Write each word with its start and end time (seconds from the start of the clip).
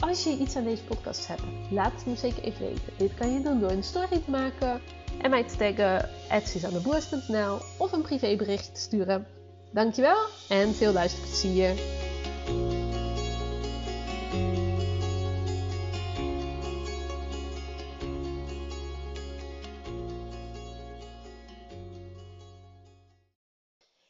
Als 0.00 0.24
je 0.24 0.36
iets 0.36 0.56
aan 0.56 0.64
deze 0.64 0.84
podcast 0.84 1.26
hebt, 1.26 1.42
laat 1.70 1.92
het 1.92 2.06
me 2.06 2.16
zeker 2.16 2.42
even 2.42 2.66
weten. 2.66 2.92
Dit 2.96 3.14
kan 3.14 3.32
je 3.32 3.40
doen 3.40 3.60
door 3.60 3.70
een 3.70 3.82
story 3.82 4.22
te 4.24 4.30
maken 4.30 4.80
en 5.22 5.30
mij 5.30 5.44
te 5.44 5.56
taggen 5.56 6.08
@suzanneboers.nl 6.46 7.58
of 7.78 7.92
een 7.92 8.02
privébericht 8.02 8.74
te 8.74 8.80
sturen. 8.80 9.26
Dankjewel 9.72 10.26
en 10.48 10.74
veel 10.74 10.92
luisterplezier. 10.92 11.74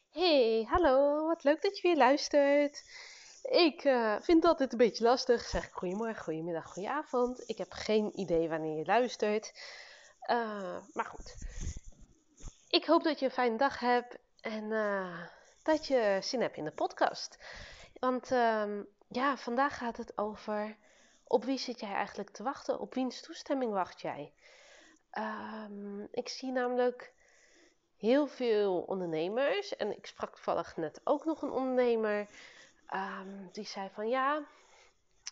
Hey, 0.09 0.65
hallo, 0.69 1.27
wat 1.27 1.43
leuk 1.43 1.61
dat 1.61 1.77
je 1.77 1.87
weer 1.87 1.97
luistert. 1.97 2.83
Ik 3.41 3.83
uh, 3.83 4.15
vind 4.21 4.41
het 4.41 4.51
altijd 4.51 4.71
een 4.71 4.77
beetje 4.77 5.03
lastig. 5.03 5.41
Zeg 5.41 5.65
ik 5.65 5.73
goedemorgen, 5.73 6.23
goedemiddag, 6.23 6.73
goedenavond. 6.73 7.49
Ik 7.49 7.57
heb 7.57 7.71
geen 7.71 8.19
idee 8.19 8.49
wanneer 8.49 8.77
je 8.77 8.85
luistert. 8.85 9.53
Uh, 10.29 10.77
maar 10.93 11.05
goed. 11.05 11.35
Ik 12.67 12.85
hoop 12.85 13.03
dat 13.03 13.19
je 13.19 13.25
een 13.25 13.31
fijne 13.31 13.57
dag 13.57 13.79
hebt 13.79 14.17
en 14.41 14.63
uh, 14.63 15.27
dat 15.63 15.87
je 15.87 16.17
zin 16.21 16.41
hebt 16.41 16.57
in 16.57 16.63
de 16.63 16.71
podcast. 16.71 17.37
Want 17.99 18.31
ehm, 18.31 18.83
ja, 19.07 19.37
vandaag 19.37 19.77
gaat 19.77 19.97
het 19.97 20.17
over 20.17 20.77
op 21.23 21.43
wie 21.43 21.57
zit 21.57 21.79
jij 21.79 21.93
eigenlijk 21.93 22.29
te 22.29 22.43
wachten? 22.43 22.79
Op 22.79 22.93
wiens 22.93 23.21
toestemming 23.21 23.71
wacht 23.71 24.01
jij? 24.01 24.33
Um, 25.17 26.07
ik 26.11 26.29
zie 26.29 26.51
namelijk 26.51 27.13
heel 27.97 28.27
veel 28.27 28.81
ondernemers 28.81 29.75
en 29.75 29.97
ik 29.97 30.05
sprak 30.05 30.35
toevallig 30.35 30.77
net 30.77 31.01
ook 31.03 31.25
nog 31.25 31.41
een 31.41 31.51
ondernemer 31.51 32.27
Um, 32.93 33.49
die 33.51 33.65
zei 33.65 33.89
van 33.89 34.09
ja, 34.09 34.45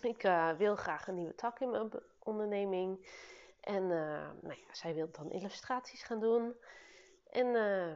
ik 0.02 0.24
uh, 0.24 0.52
wil 0.52 0.76
graag 0.76 1.08
een 1.08 1.16
nieuwe 1.16 1.36
tak 1.36 1.60
in 1.60 1.70
mijn 1.70 1.92
onderneming. 2.20 3.08
En 3.62 3.84
uh, 3.84 4.30
nou 4.42 4.56
ja, 4.66 4.74
zij 4.74 4.94
wil 4.94 5.12
dan 5.12 5.32
illustraties 5.32 6.04
gaan 6.04 6.20
doen. 6.20 6.56
En 7.30 7.46
uh, 7.46 7.96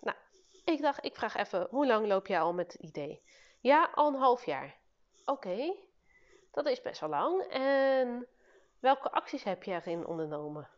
nou, 0.00 0.16
ik 0.64 0.82
dacht, 0.82 1.04
ik 1.04 1.16
vraag 1.16 1.36
even, 1.36 1.66
hoe 1.70 1.86
lang 1.86 2.06
loop 2.06 2.26
jij 2.26 2.40
al 2.40 2.54
met 2.54 2.72
het 2.72 2.82
idee? 2.82 3.22
Ja, 3.60 3.90
al 3.94 4.08
een 4.08 4.20
half 4.20 4.44
jaar. 4.44 4.76
Oké, 5.24 5.74
dat 6.52 6.66
is 6.66 6.82
best 6.82 7.00
wel 7.00 7.10
lang. 7.10 7.42
En 7.50 8.26
welke 8.80 9.10
acties 9.10 9.44
heb 9.44 9.62
je 9.62 9.72
erin 9.72 10.06
ondernomen? 10.06 10.68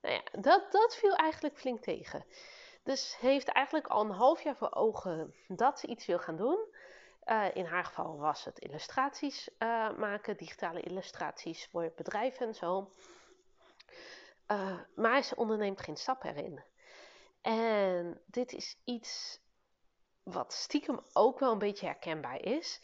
Nou 0.00 0.14
ja, 0.14 0.40
dat, 0.40 0.72
dat 0.72 0.96
viel 0.96 1.14
eigenlijk 1.14 1.58
flink 1.58 1.80
tegen. 1.82 2.24
Dus 2.82 3.16
heeft 3.18 3.48
eigenlijk 3.48 3.86
al 3.86 4.04
een 4.04 4.10
half 4.10 4.42
jaar 4.42 4.56
voor 4.56 4.74
ogen 4.74 5.34
dat 5.48 5.80
ze 5.80 5.86
iets 5.86 6.06
wil 6.06 6.18
gaan 6.18 6.36
doen. 6.36 6.58
Uh, 7.26 7.54
in 7.54 7.64
haar 7.64 7.84
geval 7.84 8.18
was 8.18 8.44
het 8.44 8.58
illustraties 8.58 9.48
uh, 9.58 9.96
maken, 9.96 10.36
digitale 10.36 10.80
illustraties 10.80 11.68
voor 11.70 11.92
bedrijven 11.96 12.46
en 12.46 12.54
zo. 12.54 12.90
Uh, 14.48 14.80
maar 14.94 15.22
ze 15.22 15.36
onderneemt 15.36 15.80
geen 15.80 15.96
stap 15.96 16.24
erin. 16.24 16.62
En 17.40 18.20
dit 18.26 18.52
is 18.52 18.78
iets 18.84 19.40
wat 20.22 20.52
stiekem 20.52 21.00
ook 21.12 21.38
wel 21.38 21.52
een 21.52 21.58
beetje 21.58 21.86
herkenbaar 21.86 22.40
is. 22.40 22.80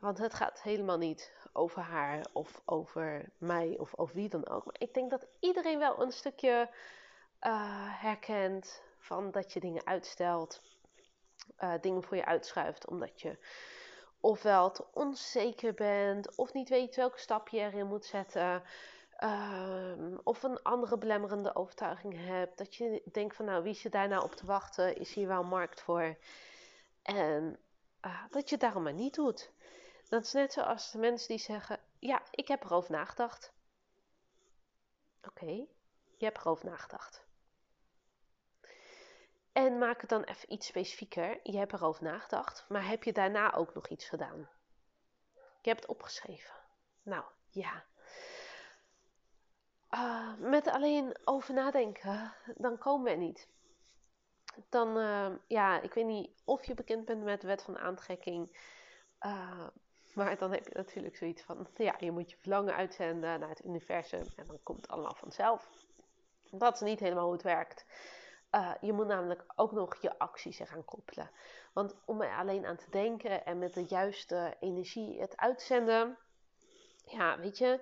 want 0.00 0.18
het 0.18 0.34
gaat 0.34 0.62
helemaal 0.62 0.98
niet 0.98 1.48
over 1.52 1.82
haar 1.82 2.26
of 2.32 2.62
over 2.64 3.32
mij 3.38 3.78
of 3.78 3.98
over 3.98 4.14
wie 4.14 4.28
dan 4.28 4.48
ook. 4.48 4.64
Maar 4.64 4.76
ik 4.78 4.94
denk 4.94 5.10
dat 5.10 5.26
iedereen 5.40 5.78
wel 5.78 6.02
een 6.02 6.12
stukje 6.12 6.70
herkent 8.00 8.82
van 8.98 9.30
dat 9.30 9.52
je 9.52 9.60
dingen 9.60 9.86
uitstelt 9.86 10.62
uh, 11.60 11.72
dingen 11.80 12.02
voor 12.02 12.16
je 12.16 12.24
uitschuift 12.24 12.86
omdat 12.86 13.20
je 13.20 13.38
ofwel 14.20 14.70
te 14.70 14.84
onzeker 14.92 15.74
bent 15.74 16.34
of 16.34 16.52
niet 16.52 16.68
weet 16.68 16.96
welke 16.96 17.18
stap 17.18 17.48
je 17.48 17.58
erin 17.58 17.86
moet 17.86 18.04
zetten. 18.04 18.62
Um, 19.20 20.20
of 20.24 20.42
een 20.42 20.62
andere 20.62 20.98
belemmerende 20.98 21.54
overtuiging 21.54 22.14
hebt. 22.26 22.58
Dat 22.58 22.74
je 22.74 23.02
denkt 23.12 23.36
van 23.36 23.44
nou 23.44 23.62
wie 23.62 23.74
zit 23.74 23.92
daar 23.92 24.08
nou 24.08 24.24
op 24.24 24.34
te 24.34 24.46
wachten? 24.46 24.96
Is 24.96 25.14
hier 25.14 25.26
wel 25.28 25.44
markt 25.44 25.80
voor? 25.80 26.16
En 27.02 27.58
uh, 28.06 28.24
dat 28.30 28.48
je 28.48 28.54
het 28.54 28.60
daarom 28.64 28.82
maar 28.82 28.92
niet 28.92 29.14
doet. 29.14 29.50
Dat 30.08 30.22
is 30.22 30.32
net 30.32 30.52
zoals 30.52 30.90
de 30.90 30.98
mensen 30.98 31.28
die 31.28 31.38
zeggen: 31.38 31.80
Ja, 31.98 32.22
ik 32.30 32.48
heb 32.48 32.64
erover 32.64 32.90
nagedacht. 32.90 33.52
Oké, 35.26 35.66
je 36.16 36.24
hebt 36.24 36.38
erover 36.38 36.66
nagedacht. 36.66 37.25
En 39.56 39.78
maak 39.78 40.00
het 40.00 40.10
dan 40.10 40.22
even 40.22 40.52
iets 40.52 40.66
specifieker. 40.66 41.40
Je 41.42 41.58
hebt 41.58 41.72
erover 41.72 42.02
nagedacht, 42.02 42.64
maar 42.68 42.88
heb 42.88 43.02
je 43.02 43.12
daarna 43.12 43.54
ook 43.54 43.74
nog 43.74 43.88
iets 43.88 44.08
gedaan? 44.08 44.48
Je 45.34 45.68
hebt 45.68 45.80
het 45.80 45.88
opgeschreven. 45.88 46.54
Nou, 47.02 47.24
ja. 47.50 47.84
Uh, 49.90 50.34
met 50.38 50.68
alleen 50.68 51.16
over 51.24 51.54
nadenken, 51.54 52.34
dan 52.56 52.78
komen 52.78 53.12
we 53.12 53.18
niet. 53.18 53.48
Dan, 54.68 54.98
uh, 54.98 55.30
ja, 55.46 55.80
ik 55.80 55.94
weet 55.94 56.06
niet 56.06 56.30
of 56.44 56.64
je 56.64 56.74
bekend 56.74 57.04
bent 57.04 57.22
met 57.22 57.40
de 57.40 57.46
wet 57.46 57.62
van 57.62 57.78
aantrekking. 57.78 58.58
Uh, 59.20 59.66
maar 60.14 60.38
dan 60.38 60.52
heb 60.52 60.68
je 60.68 60.74
natuurlijk 60.74 61.16
zoiets 61.16 61.42
van, 61.42 61.66
ja, 61.76 61.94
je 61.98 62.10
moet 62.10 62.30
je 62.30 62.36
verlangen 62.36 62.74
uitzenden 62.74 63.40
naar 63.40 63.48
het 63.48 63.64
universum 63.64 64.24
en 64.36 64.46
dan 64.46 64.58
komt 64.62 64.80
het 64.80 64.90
allemaal 64.90 65.14
vanzelf. 65.14 65.70
Dat 66.50 66.74
is 66.74 66.80
niet 66.80 67.00
helemaal 67.00 67.24
hoe 67.24 67.32
het 67.32 67.42
werkt. 67.42 67.84
Uh, 68.56 68.72
je 68.80 68.92
moet 68.92 69.06
namelijk 69.06 69.44
ook 69.56 69.72
nog 69.72 69.96
je 70.00 70.18
acties 70.18 70.58
eraan 70.58 70.84
koppelen. 70.84 71.30
Want 71.72 71.94
om 72.04 72.20
er 72.22 72.36
alleen 72.36 72.66
aan 72.66 72.76
te 72.76 72.90
denken 72.90 73.44
en 73.44 73.58
met 73.58 73.74
de 73.74 73.84
juiste 73.84 74.56
energie 74.60 75.20
het 75.20 75.36
uitzenden, 75.36 76.18
ja, 77.04 77.38
weet 77.38 77.58
je, 77.58 77.80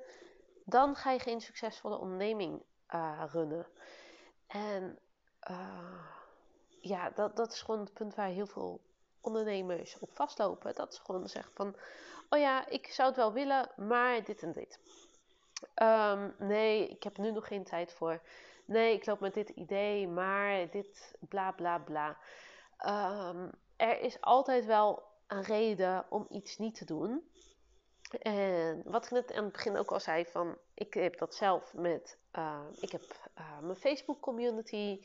dan 0.64 0.96
ga 0.96 1.10
je 1.10 1.18
geen 1.18 1.40
succesvolle 1.40 1.98
onderneming 1.98 2.62
uh, 2.94 3.22
runnen. 3.32 3.66
En 4.46 4.98
uh, 5.50 6.04
ja, 6.80 7.10
dat, 7.10 7.36
dat 7.36 7.52
is 7.52 7.62
gewoon 7.62 7.80
het 7.80 7.92
punt 7.92 8.14
waar 8.14 8.28
heel 8.28 8.46
veel 8.46 8.80
ondernemers 9.20 9.98
op 9.98 10.10
vastlopen. 10.12 10.74
Dat 10.74 10.92
is 10.92 10.98
gewoon 10.98 11.28
zeggen 11.28 11.52
van, 11.54 11.76
oh 12.28 12.38
ja, 12.38 12.66
ik 12.66 12.86
zou 12.86 13.08
het 13.08 13.16
wel 13.16 13.32
willen, 13.32 13.70
maar 13.76 14.24
dit 14.24 14.42
en 14.42 14.52
dit. 14.52 14.78
Um, 15.82 16.34
nee, 16.38 16.88
ik 16.88 17.02
heb 17.02 17.16
nu 17.16 17.30
nog 17.30 17.46
geen 17.46 17.64
tijd 17.64 17.92
voor 17.92 18.20
nee, 18.64 18.94
ik 18.94 19.06
loop 19.06 19.20
met 19.20 19.34
dit 19.34 19.48
idee, 19.48 20.08
maar 20.08 20.70
dit 20.70 21.16
bla 21.28 21.50
bla 21.52 21.78
bla. 21.78 22.16
Um, 22.86 23.50
er 23.76 24.00
is 24.00 24.20
altijd 24.20 24.64
wel 24.64 25.02
een 25.26 25.42
reden 25.42 26.04
om 26.08 26.26
iets 26.28 26.58
niet 26.58 26.74
te 26.74 26.84
doen. 26.84 27.28
En 28.18 28.82
wat 28.84 29.04
ik 29.04 29.10
net 29.10 29.32
aan 29.32 29.44
het 29.44 29.52
begin 29.52 29.76
ook 29.76 29.92
al 29.92 30.00
zei, 30.00 30.26
van 30.26 30.58
ik 30.74 30.94
heb 30.94 31.18
dat 31.18 31.34
zelf 31.34 31.74
met, 31.74 32.18
uh, 32.32 32.60
ik 32.80 32.92
heb 32.92 33.02
uh, 33.38 33.58
mijn 33.60 33.76
Facebook 33.76 34.20
community. 34.20 35.04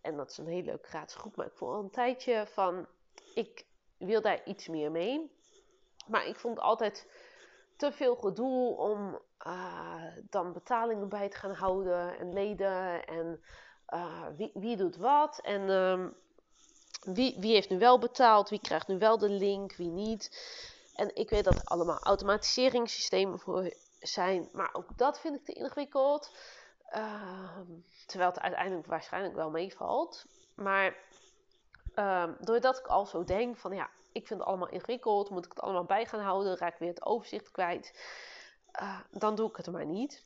En 0.00 0.16
dat 0.16 0.30
is 0.30 0.38
een 0.38 0.46
hele 0.46 0.62
leuke 0.62 0.88
gratis 0.88 1.14
groep, 1.14 1.36
maar 1.36 1.46
ik 1.46 1.56
voel 1.56 1.72
al 1.72 1.82
een 1.82 1.90
tijdje 1.90 2.46
van, 2.46 2.86
ik 3.34 3.66
wil 3.96 4.20
daar 4.20 4.44
iets 4.44 4.68
meer 4.68 4.90
mee. 4.90 5.30
Maar 6.06 6.26
ik 6.26 6.36
vond 6.36 6.58
altijd 6.58 7.06
te 7.76 7.92
veel 7.92 8.14
gedoe 8.14 8.76
om 8.76 9.20
uh, 9.46 10.02
dan 10.30 10.52
betalingen 10.52 11.08
bij 11.08 11.28
te 11.28 11.36
gaan 11.36 11.54
houden 11.54 12.18
en 12.18 12.32
leden 12.32 13.06
en 13.06 13.40
uh, 13.94 14.26
wie, 14.36 14.50
wie, 14.54 14.76
doet 14.76 14.96
wat 14.96 15.38
en 15.38 15.68
um, 15.70 16.14
wie, 17.02 17.36
wie 17.38 17.52
heeft 17.52 17.70
nu 17.70 17.78
wel 17.78 17.98
betaald, 17.98 18.48
wie 18.48 18.60
krijgt 18.60 18.88
nu 18.88 18.98
wel 18.98 19.18
de 19.18 19.30
link, 19.30 19.74
wie 19.74 19.90
niet. 19.90 20.30
En 20.94 21.16
ik 21.16 21.30
weet 21.30 21.44
dat 21.44 21.54
er 21.54 21.64
allemaal 21.64 21.98
automatiseringssystemen 21.98 23.38
voor 23.38 23.74
zijn, 24.00 24.48
maar 24.52 24.70
ook 24.72 24.98
dat 24.98 25.20
vind 25.20 25.36
ik 25.36 25.44
te 25.44 25.52
ingewikkeld. 25.52 26.30
Uh, 26.94 27.58
terwijl 28.06 28.30
het 28.30 28.40
uiteindelijk 28.40 28.86
waarschijnlijk 28.86 29.34
wel 29.34 29.50
meevalt. 29.50 30.26
Maar 30.54 30.96
um, 31.94 32.36
doordat 32.40 32.78
ik 32.78 32.86
al 32.86 33.06
zo 33.06 33.24
denk 33.24 33.56
van 33.56 33.74
ja, 33.74 33.90
ik 34.16 34.26
vind 34.26 34.40
het 34.40 34.48
allemaal 34.48 34.68
ingewikkeld, 34.68 35.30
moet 35.30 35.44
ik 35.44 35.50
het 35.50 35.60
allemaal 35.60 35.84
bij 35.84 36.06
gaan 36.06 36.20
houden, 36.20 36.56
raak 36.56 36.72
ik 36.72 36.78
weer 36.78 36.88
het 36.88 37.04
overzicht 37.04 37.50
kwijt 37.50 37.92
uh, 38.82 39.00
dan 39.10 39.34
doe 39.34 39.48
ik 39.48 39.56
het 39.56 39.70
maar 39.70 39.86
niet. 39.86 40.24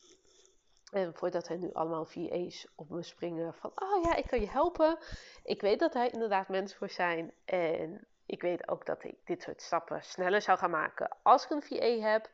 En 0.93 1.15
voordat 1.15 1.49
hij 1.49 1.57
nu 1.57 1.73
allemaal 1.73 2.05
VA's 2.05 2.67
op 2.75 2.91
me 2.91 3.03
springen 3.03 3.55
van, 3.55 3.73
oh 3.75 4.05
ja, 4.05 4.15
ik 4.15 4.27
kan 4.27 4.41
je 4.41 4.49
helpen. 4.51 4.99
Ik 5.45 5.61
weet 5.61 5.79
dat 5.79 5.95
hij 5.95 6.09
inderdaad 6.09 6.49
mensen 6.49 6.79
voor 6.79 6.91
zijn. 6.91 7.33
En 7.45 8.07
ik 8.27 8.43
weet 8.43 8.69
ook 8.69 8.87
dat 8.87 9.05
ik 9.05 9.15
dit 9.25 9.43
soort 9.43 9.63
stappen 9.63 10.03
sneller 10.03 10.43
zou 10.43 10.59
gaan 10.59 10.71
maken 10.71 11.17
als 11.23 11.45
ik 11.45 11.51
een 11.51 11.63
VA 11.63 12.09
heb 12.09 12.31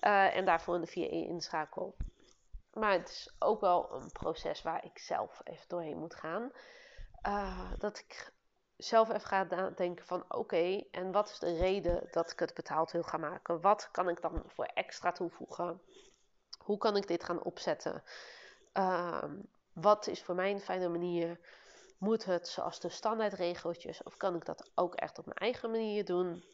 uh, 0.00 0.36
en 0.36 0.44
daarvoor 0.44 0.74
een 0.74 0.86
VA 0.86 1.10
inschakel. 1.10 1.96
Maar 2.72 2.92
het 2.92 3.08
is 3.08 3.34
ook 3.38 3.60
wel 3.60 3.92
een 3.92 4.12
proces 4.12 4.62
waar 4.62 4.84
ik 4.84 4.98
zelf 4.98 5.40
even 5.44 5.68
doorheen 5.68 5.98
moet 5.98 6.14
gaan. 6.14 6.52
Uh, 7.26 7.72
dat 7.78 7.98
ik 7.98 8.32
zelf 8.76 9.08
even 9.08 9.20
ga 9.20 9.70
denken 9.76 10.06
van 10.06 10.24
oké, 10.28 10.82
en 10.90 11.12
wat 11.12 11.28
is 11.28 11.38
de 11.38 11.56
reden 11.56 12.08
dat 12.10 12.30
ik 12.30 12.38
het 12.38 12.54
betaald 12.54 12.90
wil 12.90 13.02
gaan 13.02 13.20
maken? 13.20 13.60
Wat 13.60 13.88
kan 13.90 14.08
ik 14.08 14.20
dan 14.20 14.42
voor 14.46 14.64
extra 14.64 15.12
toevoegen? 15.12 15.80
Hoe 16.58 16.78
kan 16.78 16.96
ik 16.96 17.08
dit 17.08 17.24
gaan 17.24 17.42
opzetten? 17.42 18.02
Uh, 18.74 19.24
wat 19.72 20.06
is 20.06 20.22
voor 20.22 20.34
mij 20.34 20.50
een 20.50 20.60
fijne 20.60 20.88
manier? 20.88 21.40
Moet 21.98 22.24
het 22.24 22.48
zoals 22.48 22.80
de 22.80 22.88
standaardregeltjes 22.88 24.02
of 24.02 24.16
kan 24.16 24.34
ik 24.34 24.44
dat 24.44 24.70
ook 24.74 24.94
echt 24.94 25.18
op 25.18 25.24
mijn 25.24 25.38
eigen 25.38 25.70
manier 25.70 26.04
doen? 26.04 26.44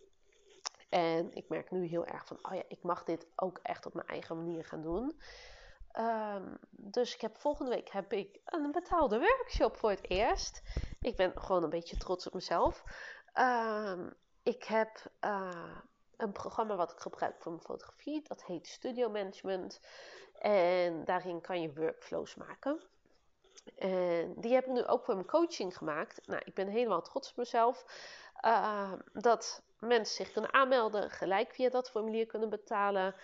En 0.88 1.32
ik 1.34 1.48
merk 1.48 1.70
nu 1.70 1.86
heel 1.86 2.06
erg 2.06 2.26
van, 2.26 2.38
oh 2.42 2.54
ja, 2.54 2.62
ik 2.68 2.82
mag 2.82 3.04
dit 3.04 3.26
ook 3.36 3.58
echt 3.62 3.86
op 3.86 3.94
mijn 3.94 4.06
eigen 4.06 4.36
manier 4.36 4.64
gaan 4.64 4.82
doen. 4.82 5.20
Um, 5.98 6.58
dus 6.70 7.14
ik 7.14 7.20
heb 7.20 7.38
volgende 7.38 7.70
week 7.70 7.88
heb 7.88 8.12
ik 8.12 8.40
een 8.44 8.72
betaalde 8.72 9.18
workshop 9.18 9.76
voor 9.76 9.90
het 9.90 10.10
eerst. 10.10 10.62
Ik 11.00 11.16
ben 11.16 11.32
gewoon 11.34 11.62
een 11.62 11.70
beetje 11.70 11.96
trots 11.96 12.26
op 12.26 12.34
mezelf. 12.34 12.84
Um, 13.34 14.14
ik 14.42 14.64
heb 14.64 14.90
uh, 15.24 15.76
een 16.16 16.32
programma 16.32 16.76
wat 16.76 16.92
ik 16.92 16.98
gebruik 16.98 17.34
voor 17.38 17.52
mijn 17.52 17.64
fotografie. 17.64 18.22
Dat 18.28 18.44
heet 18.44 18.66
Studio 18.66 19.10
Management. 19.10 19.80
En 20.38 21.04
daarin 21.04 21.40
kan 21.40 21.60
je 21.60 21.74
workflows 21.74 22.34
maken. 22.34 22.82
En 23.78 24.34
die 24.36 24.52
heb 24.52 24.64
ik 24.64 24.72
nu 24.72 24.84
ook 24.86 25.04
voor 25.04 25.14
mijn 25.14 25.26
coaching 25.26 25.76
gemaakt. 25.76 26.26
Nou, 26.26 26.42
ik 26.44 26.54
ben 26.54 26.68
helemaal 26.68 27.02
trots 27.02 27.30
op 27.30 27.36
mezelf. 27.36 27.84
Uh, 28.44 28.92
dat 29.12 29.62
mensen 29.78 30.24
zich 30.24 30.32
kunnen 30.32 30.52
aanmelden, 30.52 31.10
gelijk 31.10 31.54
via 31.54 31.68
dat 31.68 31.90
formulier 31.90 32.26
kunnen 32.26 32.48
betalen. 32.48 33.14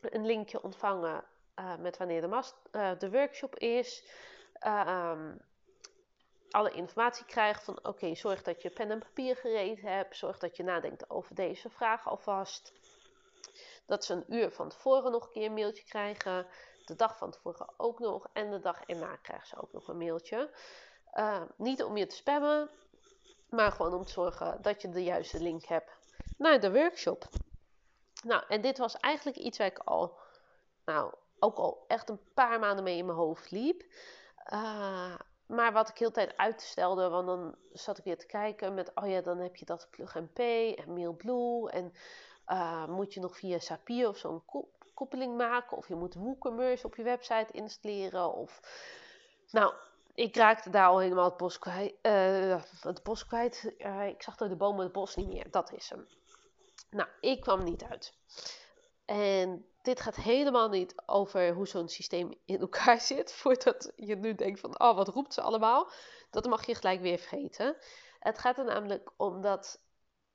Een 0.00 0.26
linkje 0.26 0.62
ontvangen 0.62 1.24
uh, 1.58 1.76
met 1.76 1.96
wanneer 1.96 2.20
de, 2.20 2.42
uh, 2.72 2.90
de 2.98 3.10
workshop 3.10 3.56
is. 3.56 4.04
Um, 4.66 5.40
alle 6.50 6.70
informatie 6.70 7.26
krijgen 7.26 7.62
van 7.62 7.78
oké, 7.82 8.14
zorg 8.14 8.42
dat 8.42 8.62
je 8.62 8.70
pen 8.70 8.90
en 8.90 8.98
papier 8.98 9.36
gereed 9.36 9.80
hebt. 9.80 10.16
Zorg 10.16 10.38
dat 10.38 10.56
je 10.56 10.62
nadenkt 10.62 11.10
over 11.10 11.34
deze 11.34 11.70
vraag 11.70 12.08
alvast. 12.08 12.72
Dat 13.86 14.04
ze 14.04 14.12
een 14.14 14.34
uur 14.34 14.50
van 14.50 14.68
tevoren 14.68 15.12
nog 15.12 15.24
een 15.24 15.32
keer 15.32 15.46
een 15.46 15.54
mailtje 15.54 15.84
krijgen. 15.84 16.46
De 16.84 16.94
dag 16.94 17.18
van 17.18 17.30
tevoren 17.30 17.68
ook 17.76 17.98
nog. 17.98 18.28
En 18.32 18.50
de 18.50 18.60
dag 18.60 18.82
erna 18.86 19.16
krijgen 19.16 19.46
ze 19.46 19.62
ook 19.62 19.72
nog 19.72 19.88
een 19.88 19.98
mailtje. 19.98 20.50
Niet 21.56 21.82
om 21.82 21.96
je 21.96 22.06
te 22.06 22.16
spammen, 22.16 22.70
maar 23.50 23.72
gewoon 23.72 23.94
om 23.94 24.04
te 24.04 24.12
zorgen 24.12 24.62
dat 24.62 24.82
je 24.82 24.88
de 24.88 25.02
juiste 25.02 25.40
link 25.40 25.64
hebt 25.64 25.90
naar 26.36 26.60
de 26.60 26.72
workshop. 26.72 27.28
Nou, 28.26 28.42
en 28.48 28.60
dit 28.60 28.78
was 28.78 28.96
eigenlijk 28.96 29.36
iets 29.36 29.58
waar 29.58 29.66
ik 29.66 29.78
al, 29.78 30.18
nou, 30.84 31.14
ook 31.38 31.56
al 31.56 31.84
echt 31.88 32.08
een 32.08 32.20
paar 32.34 32.58
maanden 32.58 32.84
mee 32.84 32.96
in 32.96 33.06
mijn 33.06 33.18
hoofd 33.18 33.50
liep. 33.50 33.82
Uh, 34.52 35.14
maar 35.46 35.72
wat 35.72 35.88
ik 35.88 35.98
heel 35.98 36.10
tijd 36.10 36.36
uitstelde, 36.36 37.08
want 37.08 37.26
dan 37.26 37.54
zat 37.72 37.98
ik 37.98 38.04
weer 38.04 38.18
te 38.18 38.26
kijken 38.26 38.74
met, 38.74 38.90
oh 38.94 39.08
ja, 39.08 39.20
dan 39.20 39.38
heb 39.38 39.56
je 39.56 39.64
dat 39.64 39.88
Plug 39.90 40.16
en 40.16 40.30
Mailblue. 40.86 41.70
En 41.70 41.92
uh, 42.48 42.86
moet 42.86 43.14
je 43.14 43.20
nog 43.20 43.36
via 43.36 43.58
Zapier 43.58 44.08
of 44.08 44.16
zo'n 44.16 44.42
koppeling 44.94 45.36
maken. 45.36 45.76
Of 45.76 45.88
je 45.88 45.94
moet 45.94 46.14
WooCommerce 46.14 46.86
op 46.86 46.96
je 46.96 47.02
website 47.02 47.52
installeren. 47.52 48.34
Of, 48.34 48.60
nou, 49.50 49.74
ik 50.14 50.36
raakte 50.36 50.70
daar 50.70 50.88
al 50.88 50.98
helemaal 50.98 51.24
het 51.24 51.36
bos 51.36 51.58
kwijt. 51.58 51.94
Uh, 52.02 52.62
het 52.80 53.02
bos 53.02 53.26
kwijt. 53.26 53.74
Ik 54.08 54.22
zag 54.22 54.36
door 54.36 54.48
de 54.48 54.56
bomen 54.56 54.84
het 54.84 54.92
bos 54.92 55.16
niet 55.16 55.28
meer. 55.28 55.50
Dat 55.50 55.72
is 55.72 55.90
hem. 55.90 56.06
Nou, 56.90 57.08
ik 57.20 57.40
kwam 57.40 57.64
niet 57.64 57.82
uit. 57.82 58.14
En 59.04 59.66
dit 59.82 60.00
gaat 60.00 60.16
helemaal 60.16 60.68
niet 60.68 61.02
over 61.06 61.54
hoe 61.54 61.66
zo'n 61.66 61.88
systeem 61.88 62.34
in 62.44 62.60
elkaar 62.60 63.00
zit. 63.12 63.32
Voordat 63.32 63.92
je 63.96 64.16
nu 64.16 64.34
denkt 64.34 64.60
van, 64.60 64.80
oh, 64.80 64.96
wat 64.96 65.08
roept 65.08 65.34
ze 65.34 65.40
allemaal? 65.40 65.90
Dat 66.30 66.46
mag 66.46 66.66
je 66.66 66.74
gelijk 66.74 67.00
weer 67.00 67.18
vergeten. 67.18 67.76
Het 68.20 68.38
gaat 68.38 68.58
er 68.58 68.64
namelijk 68.64 69.10
om 69.16 69.40
dat 69.40 69.80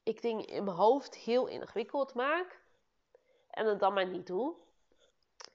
ik 0.04 0.22
dingen 0.22 0.46
in 0.46 0.64
mijn 0.64 0.78
hoofd 0.78 1.16
heel 1.16 1.48
ingewikkeld 1.48 2.14
maak. 2.14 2.62
En 3.50 3.66
het 3.66 3.80
dan 3.80 3.94
maar 3.94 4.08
niet 4.08 4.28
doe. 4.28 4.56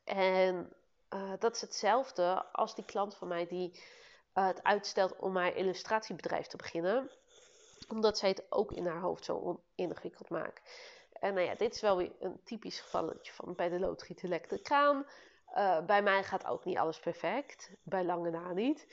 En 0.05 0.73
uh, 1.15 1.33
dat 1.39 1.55
is 1.55 1.61
hetzelfde 1.61 2.53
als 2.53 2.75
die 2.75 2.85
klant 2.85 3.17
van 3.17 3.29
mij 3.29 3.47
die 3.47 3.71
uh, 4.35 4.47
het 4.47 4.63
uitstelt 4.63 5.17
om 5.17 5.37
haar 5.37 5.57
illustratiebedrijf 5.57 6.47
te 6.47 6.57
beginnen. 6.57 7.11
Omdat 7.89 8.19
zij 8.19 8.29
het 8.29 8.47
ook 8.49 8.73
in 8.73 8.87
haar 8.87 9.01
hoofd 9.01 9.25
zo 9.25 9.63
ingewikkeld 9.75 10.29
maakt. 10.29 10.61
En 11.13 11.35
nou 11.35 11.47
ja, 11.47 11.55
dit 11.55 11.75
is 11.75 11.81
wel 11.81 11.97
weer 11.97 12.13
een 12.19 12.41
typisch 12.45 12.81
gevalletje 12.81 13.33
van 13.33 13.55
bij 13.55 13.69
de 13.69 13.79
loodgiet 13.79 14.23
lekt 14.23 14.51
de 14.51 14.63
kraan. 14.63 15.07
Uh, 15.57 15.81
bij 15.85 16.03
mij 16.03 16.25
gaat 16.25 16.47
ook 16.47 16.65
niet 16.65 16.79
alles 16.79 17.01
perfect. 17.01 17.71
Bij 17.83 18.05
lange 18.05 18.31
na 18.31 18.53
niet. 18.53 18.87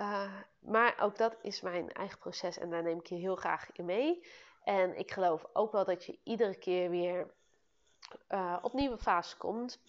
Uh, 0.00 0.32
maar 0.58 0.96
ook 1.00 1.16
dat 1.16 1.36
is 1.42 1.60
mijn 1.60 1.92
eigen 1.92 2.18
proces 2.18 2.58
en 2.58 2.70
daar 2.70 2.82
neem 2.82 2.98
ik 2.98 3.06
je 3.06 3.14
heel 3.14 3.36
graag 3.36 3.72
in 3.72 3.84
mee. 3.84 4.26
En 4.64 4.98
ik 4.98 5.10
geloof 5.10 5.46
ook 5.52 5.72
wel 5.72 5.84
dat 5.84 6.04
je 6.04 6.18
iedere 6.24 6.58
keer 6.58 6.90
weer 6.90 7.34
uh, 8.28 8.56
op 8.62 8.72
nieuwe 8.72 8.98
fase 8.98 9.36
komt. 9.36 9.80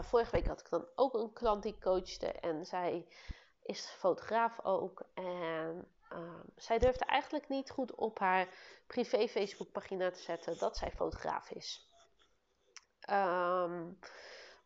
vorige 0.00 0.30
week 0.30 0.46
had 0.46 0.60
ik 0.60 0.70
dan 0.70 0.86
ook 0.94 1.14
een 1.14 1.32
klant 1.32 1.62
die 1.62 1.78
coachte 1.78 2.32
en 2.32 2.66
zij 2.66 3.06
is 3.62 3.94
fotograaf 3.98 4.64
ook. 4.64 5.04
En 5.14 5.88
Um, 6.16 6.42
zij 6.56 6.78
durfde 6.78 7.04
eigenlijk 7.04 7.48
niet 7.48 7.70
goed 7.70 7.94
op 7.94 8.18
haar 8.18 8.48
privé 8.86 9.28
Facebookpagina 9.28 10.10
te 10.10 10.20
zetten 10.20 10.58
dat 10.58 10.76
zij 10.76 10.90
fotograaf 10.90 11.50
is. 11.50 11.90
Um, 13.10 13.98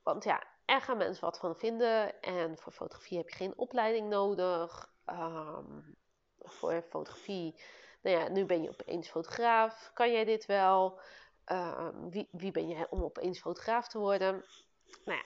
want 0.02 0.24
ja, 0.24 0.42
er 0.64 0.80
gaan 0.80 0.96
mensen 0.96 1.24
wat 1.24 1.38
van 1.38 1.56
vinden. 1.56 2.20
En 2.20 2.58
voor 2.58 2.72
fotografie 2.72 3.18
heb 3.18 3.28
je 3.28 3.36
geen 3.36 3.58
opleiding 3.58 4.08
nodig. 4.08 4.92
Um, 5.06 5.96
voor 6.38 6.82
fotografie, 6.88 7.60
nou 8.02 8.16
ja, 8.16 8.28
nu 8.28 8.44
ben 8.46 8.62
je 8.62 8.68
opeens 8.68 9.08
fotograaf. 9.08 9.90
Kan 9.94 10.12
jij 10.12 10.24
dit 10.24 10.46
wel? 10.46 11.00
wie, 12.10 12.28
wie 12.30 12.50
ben 12.50 12.68
jij 12.68 12.86
om 12.90 13.02
opeens 13.02 13.40
fotograaf 13.40 13.88
te 13.88 13.98
worden? 13.98 14.44
Nou 15.04 15.18
ja, 15.18 15.24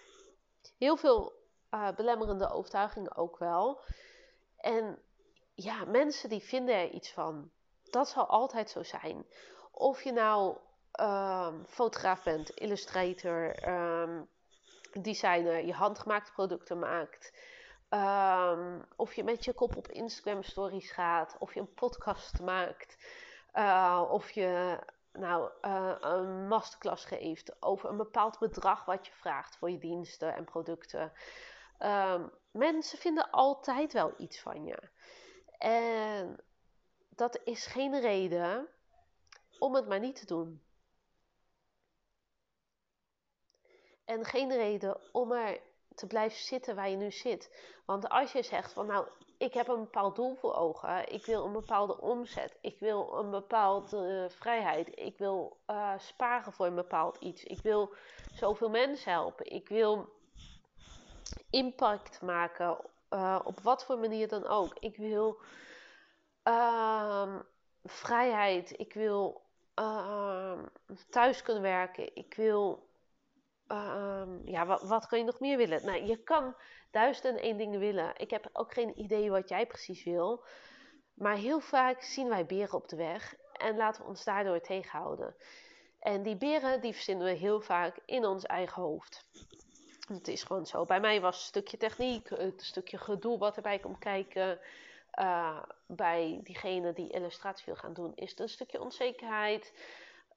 heel 0.79 0.97
veel 0.97 1.33
uh, 1.71 1.91
belemmerende 1.91 2.51
overtuigingen 2.51 3.17
ook 3.17 3.39
wel. 3.39 3.81
En 4.57 5.03
ja, 5.55 5.85
mensen 5.85 6.29
die 6.29 6.43
vinden 6.43 6.75
er 6.75 6.91
iets 6.91 7.13
van. 7.13 7.51
Dat 7.83 8.09
zal 8.09 8.27
altijd 8.27 8.71
zo 8.71 8.83
zijn. 8.83 9.27
Of 9.71 10.03
je 10.03 10.13
nou 10.13 10.57
um, 11.01 11.67
fotograaf 11.67 12.23
bent, 12.23 12.51
illustrator, 12.51 13.69
um, 13.69 14.29
designer, 14.93 15.65
je 15.67 15.73
handgemaakte 15.73 16.33
producten 16.33 16.79
maakt. 16.79 17.33
Um, 17.91 18.85
of 18.97 19.15
je 19.15 19.25
met 19.25 19.45
je 19.45 19.53
kop 19.53 19.77
op 19.77 19.89
Instagram 19.89 20.43
stories 20.43 20.91
gaat. 20.91 21.37
Of 21.39 21.55
je 21.55 21.61
een 21.61 21.75
podcast 21.75 22.41
maakt. 22.41 22.97
Uh, 23.55 24.09
of 24.11 24.31
je 24.31 24.79
nou, 25.13 25.51
uh, 25.63 25.95
een 26.01 26.49
masterclass 26.49 27.05
geeft 27.05 27.63
over 27.63 27.91
een 27.91 27.97
bepaald 27.97 28.39
bedrag 28.39 28.85
wat 28.85 29.07
je 29.07 29.13
vraagt 29.13 29.57
voor 29.57 29.71
je 29.71 29.79
diensten 29.79 30.35
en 30.35 30.45
producten. 30.45 31.13
mensen 32.51 32.99
vinden 32.99 33.31
altijd 33.31 33.93
wel 33.93 34.15
iets 34.17 34.41
van 34.41 34.65
je. 34.65 34.79
En 35.59 36.45
dat 37.09 37.41
is 37.45 37.67
geen 37.67 38.01
reden 38.01 38.69
om 39.59 39.75
het 39.75 39.89
maar 39.89 40.01
niet 40.01 40.17
te 40.17 40.27
doen. 40.27 40.63
En 44.05 44.25
geen 44.25 44.51
reden 44.51 45.01
om 45.13 45.33
er 45.33 45.61
te 45.95 46.07
blijven 46.07 46.39
zitten 46.39 46.75
waar 46.75 46.89
je 46.89 46.97
nu 46.97 47.11
zit. 47.11 47.51
Want 47.87 48.09
als 48.09 48.33
je 48.33 48.43
zegt 48.43 48.73
van 48.73 48.87
nou, 48.87 49.07
ik 49.39 49.55
heb 49.55 49.69
een 49.69 49.81
bepaald 49.81 50.17
doel 50.17 50.35
voor 50.35 50.55
ogen. 50.55 51.13
Ik 51.13 51.27
wil 51.27 51.45
een 51.45 51.53
bepaalde 51.53 52.01
omzet. 52.01 52.57
Ik 52.61 52.79
wil 52.79 53.19
een 53.19 53.31
bepaalde 53.31 54.27
vrijheid. 54.31 54.99
Ik 54.99 55.19
wil 55.19 55.57
uh, 55.67 55.99
sparen 55.99 56.53
voor 56.53 56.67
een 56.67 56.75
bepaald 56.75 57.17
iets. 57.17 57.45
Ik 57.45 57.61
wil 57.63 57.95
zoveel 58.35 58.71
mensen 58.71 59.13
helpen. 59.13 59.47
Ik 59.47 59.69
wil 59.69 60.09
impact 61.51 62.23
maken 62.23 62.77
uh, 63.15 63.41
op 63.45 63.61
wat 63.61 63.85
voor 63.85 63.99
manier 63.99 64.29
dan 64.29 64.47
ook. 64.47 64.77
Ik 64.79 64.97
wil 64.97 65.41
uh, 66.49 67.37
vrijheid. 67.85 68.79
Ik 68.79 68.93
wil 68.93 69.43
uh, 69.81 70.59
thuis 71.11 71.43
kunnen 71.43 71.63
werken. 71.63 72.17
Ik 72.17 72.35
wil. 72.35 72.93
Ehm, 73.67 74.49
ja, 74.49 74.67
wat, 74.67 74.83
wat 74.83 75.07
kan 75.07 75.19
je 75.19 75.25
nog 75.25 75.41
meer 75.41 75.57
willen? 75.57 75.85
Nou, 75.85 76.05
je 76.05 76.17
kan 76.17 76.55
duizend 76.91 77.25
en 77.25 77.43
één 77.43 77.57
dingen 77.57 77.81
willen. 77.81 78.13
Ik 78.17 78.31
heb 78.31 78.49
ook 78.53 78.73
geen 78.73 79.01
idee 79.01 79.31
wat 79.31 79.49
jij 79.49 79.67
precies 79.67 80.05
wil. 80.05 80.45
Maar 81.15 81.37
heel 81.37 81.61
vaak 81.61 82.03
zien 82.03 82.29
wij 82.29 82.47
beren 82.47 82.75
op 82.75 82.89
de 82.89 82.97
weg 82.97 83.37
en 83.53 83.77
laten 83.77 84.03
we 84.03 84.09
ons 84.09 84.25
daardoor 84.25 84.61
tegenhouden. 84.61 85.35
En 85.99 86.23
die 86.23 86.37
beren 86.37 86.81
die 86.81 86.93
verzinnen 86.93 87.27
we 87.27 87.33
heel 87.33 87.61
vaak 87.61 87.99
in 88.07 88.25
ons 88.25 88.45
eigen 88.45 88.83
hoofd. 88.83 89.27
Het 90.09 90.29
is 90.29 90.43
gewoon 90.43 90.67
zo. 90.67 90.85
Bij 90.85 91.01
mij 91.01 91.21
was 91.21 91.37
een 91.37 91.43
stukje 91.43 91.77
techniek, 91.77 92.29
het 92.29 92.63
stukje 92.63 92.99
gedoe 92.99 93.39
wat 93.39 93.57
erbij 93.57 93.79
komt 93.79 93.99
kijken. 93.99 94.61
uh, 95.21 95.63
bij 95.87 96.41
diegene 96.43 96.93
die 96.93 97.11
illustratie 97.11 97.65
wil 97.65 97.77
gaan 97.77 97.95
doen, 97.95 98.13
is 98.15 98.31
het 98.31 98.41
een 98.41 98.49
stukje 98.49 98.81
onzekerheid. 98.81 99.73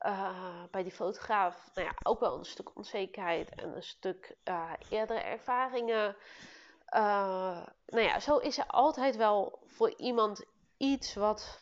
Uh, 0.06 0.64
bij 0.72 0.84
die 0.84 0.92
fotograaf, 0.92 1.70
nou 1.74 1.88
ja, 1.88 1.94
ook 2.04 2.20
wel 2.20 2.38
een 2.38 2.46
stuk 2.46 2.76
onzekerheid 2.76 3.50
en 3.50 3.76
een 3.76 3.84
stuk 3.84 4.36
uh, 4.44 4.72
eerdere 4.90 5.20
ervaringen. 5.20 6.16
nou 7.86 8.02
ja, 8.02 8.20
zo 8.20 8.38
is 8.38 8.58
er 8.58 8.68
altijd 8.68 9.16
wel 9.16 9.60
voor 9.66 9.94
iemand 9.98 10.46
iets 10.78 11.14
wat 11.14 11.62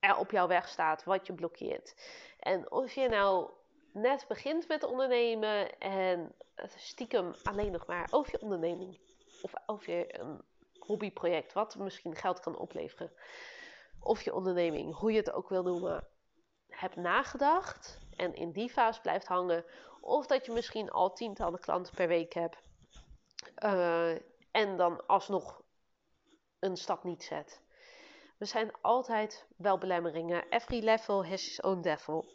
er 0.00 0.16
op 0.16 0.30
jouw 0.30 0.46
weg 0.46 0.68
staat, 0.68 1.04
wat 1.04 1.26
je 1.26 1.32
blokkeert. 1.32 1.94
En 2.38 2.70
of 2.70 2.92
je 2.92 3.08
nou 3.08 3.50
net 3.94 4.24
begint 4.28 4.68
met 4.68 4.82
ondernemen 4.82 5.78
en 5.78 6.34
stiekem 6.76 7.34
alleen 7.42 7.72
nog 7.72 7.86
maar 7.86 8.08
over 8.10 8.32
je 8.32 8.40
onderneming 8.40 9.00
of 9.42 9.52
over 9.66 9.96
je 9.96 10.18
een 10.20 10.42
hobbyproject 10.78 11.52
wat 11.52 11.76
misschien 11.76 12.16
geld 12.16 12.40
kan 12.40 12.56
opleveren, 12.56 13.12
of 14.00 14.22
je 14.22 14.34
onderneming, 14.34 14.94
hoe 14.94 15.12
je 15.12 15.18
het 15.18 15.32
ook 15.32 15.48
wil 15.48 15.62
noemen, 15.62 16.08
hebt 16.68 16.96
nagedacht 16.96 17.98
en 18.16 18.34
in 18.34 18.52
die 18.52 18.70
fase 18.70 19.00
blijft 19.00 19.26
hangen, 19.26 19.64
of 20.00 20.26
dat 20.26 20.46
je 20.46 20.52
misschien 20.52 20.90
al 20.90 21.12
tientallen 21.12 21.60
klanten 21.60 21.94
per 21.94 22.08
week 22.08 22.32
hebt 22.32 22.58
uh, 23.58 24.10
en 24.50 24.76
dan 24.76 25.06
alsnog 25.06 25.62
een 26.58 26.76
stap 26.76 27.04
niet 27.04 27.22
zet. 27.22 27.62
Er 28.38 28.46
zijn 28.46 28.72
altijd 28.80 29.46
wel 29.56 29.78
belemmeringen. 29.78 30.48
Every 30.48 30.84
level 30.84 31.26
has 31.26 31.46
its 31.46 31.60
own 31.60 31.80
devil. 31.80 32.26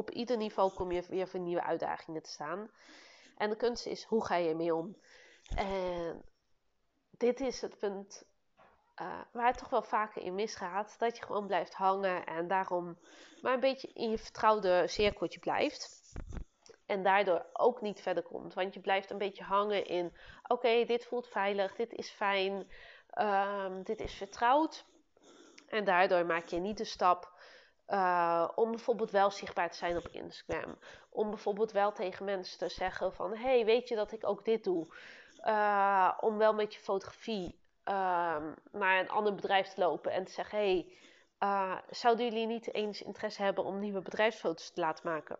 Op 0.00 0.10
ieder 0.10 0.36
niveau 0.36 0.72
kom 0.72 0.92
je 0.92 1.04
weer 1.08 1.28
voor 1.28 1.40
nieuwe 1.40 1.62
uitdagingen 1.62 2.22
te 2.22 2.30
staan. 2.30 2.70
En 3.36 3.50
de 3.50 3.56
kunst 3.56 3.86
is, 3.86 4.04
hoe 4.04 4.24
ga 4.24 4.34
je 4.34 4.48
ermee 4.48 4.74
om? 4.74 4.96
En 5.54 6.22
dit 7.10 7.40
is 7.40 7.60
het 7.60 7.78
punt 7.78 8.24
uh, 9.00 9.20
waar 9.32 9.46
het 9.46 9.58
toch 9.58 9.68
wel 9.68 9.82
vaker 9.82 10.22
in 10.22 10.34
misgaat. 10.34 10.98
Dat 10.98 11.16
je 11.16 11.22
gewoon 11.22 11.46
blijft 11.46 11.74
hangen 11.74 12.26
en 12.26 12.48
daarom 12.48 12.98
maar 13.42 13.54
een 13.54 13.60
beetje 13.60 13.92
in 13.92 14.10
je 14.10 14.18
vertrouwde 14.18 14.88
cirkeltje 14.88 15.40
blijft. 15.40 16.12
En 16.86 17.02
daardoor 17.02 17.46
ook 17.52 17.80
niet 17.80 18.00
verder 18.00 18.22
komt. 18.22 18.54
Want 18.54 18.74
je 18.74 18.80
blijft 18.80 19.10
een 19.10 19.18
beetje 19.18 19.44
hangen 19.44 19.86
in: 19.86 20.16
oké, 20.46 20.84
dit 20.84 21.04
voelt 21.04 21.28
veilig, 21.28 21.74
dit 21.74 21.92
is 21.92 22.10
fijn, 22.10 22.70
um, 23.20 23.82
dit 23.82 24.00
is 24.00 24.14
vertrouwd. 24.14 24.84
En 25.68 25.84
daardoor 25.84 26.26
maak 26.26 26.46
je 26.46 26.58
niet 26.58 26.78
de 26.78 26.84
stap 26.84 27.29
uh, 27.90 28.48
om 28.54 28.70
bijvoorbeeld 28.70 29.10
wel 29.10 29.30
zichtbaar 29.30 29.70
te 29.70 29.76
zijn 29.76 29.96
op 29.96 30.08
Instagram. 30.08 30.78
Om 31.10 31.30
bijvoorbeeld 31.30 31.72
wel 31.72 31.92
tegen 31.92 32.24
mensen 32.24 32.58
te 32.58 32.68
zeggen 32.68 33.14
van... 33.14 33.36
hey, 33.36 33.64
weet 33.64 33.88
je 33.88 33.94
dat 33.94 34.12
ik 34.12 34.26
ook 34.26 34.44
dit 34.44 34.64
doe? 34.64 34.86
Uh, 35.44 36.12
om 36.20 36.38
wel 36.38 36.54
met 36.54 36.74
je 36.74 36.80
fotografie 36.80 37.58
uh, 37.84 38.36
naar 38.72 38.98
een 38.98 39.10
ander 39.10 39.34
bedrijf 39.34 39.68
te 39.68 39.80
lopen 39.80 40.12
en 40.12 40.24
te 40.24 40.32
zeggen: 40.32 40.58
hey, 40.58 40.92
uh, 41.42 41.78
zouden 41.90 42.24
jullie 42.24 42.46
niet 42.46 42.74
eens 42.74 43.02
interesse 43.02 43.42
hebben 43.42 43.64
om 43.64 43.78
nieuwe 43.78 44.00
bedrijfsfoto's 44.00 44.70
te 44.70 44.80
laten 44.80 45.10
maken? 45.10 45.38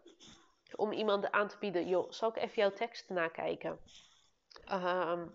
Om 0.77 0.93
iemand 0.93 1.31
aan 1.31 1.49
te 1.49 1.57
bieden: 1.59 1.89
joh, 1.89 2.11
zal 2.11 2.29
ik 2.29 2.37
even 2.37 2.55
jouw 2.55 2.73
tekst 2.73 3.09
nakijken? 3.09 3.79
Ehm, 4.65 5.27